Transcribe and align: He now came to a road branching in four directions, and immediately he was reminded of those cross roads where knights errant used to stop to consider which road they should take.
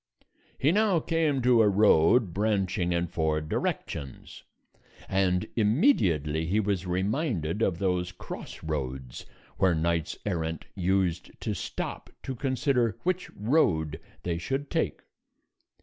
He 0.57 0.71
now 0.71 0.99
came 0.99 1.43
to 1.43 1.61
a 1.61 1.69
road 1.69 2.33
branching 2.33 2.91
in 2.91 3.05
four 3.05 3.39
directions, 3.39 4.41
and 5.07 5.47
immediately 5.55 6.47
he 6.47 6.59
was 6.59 6.87
reminded 6.87 7.61
of 7.61 7.77
those 7.77 8.11
cross 8.11 8.63
roads 8.63 9.27
where 9.57 9.75
knights 9.75 10.17
errant 10.25 10.65
used 10.73 11.29
to 11.41 11.53
stop 11.53 12.09
to 12.23 12.33
consider 12.33 12.97
which 13.03 13.29
road 13.35 13.99
they 14.23 14.39
should 14.39 14.71
take. 14.71 15.01